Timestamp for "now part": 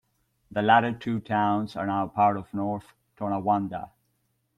1.85-2.35